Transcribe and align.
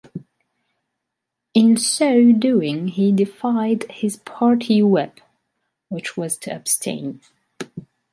In 1.53 1.77
so 1.77 2.31
doing 2.31 2.87
he 2.87 3.11
defied 3.11 3.83
his 3.91 4.17
party 4.17 4.81
whip, 4.81 5.19
which 5.89 6.17
was 6.17 6.37
to 6.39 6.51
abstain. 6.51 7.21